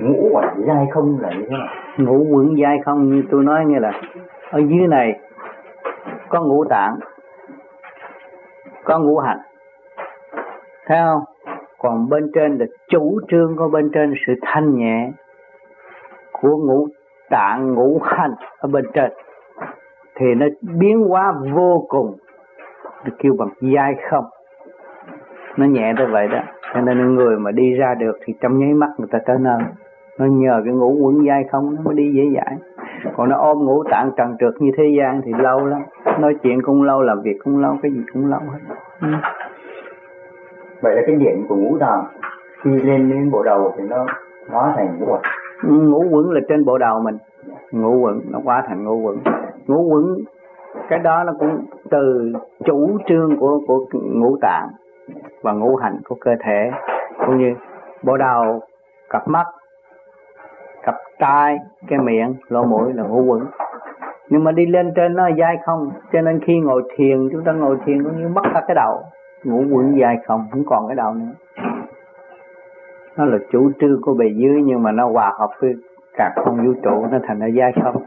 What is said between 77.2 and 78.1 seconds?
thành ra dai không?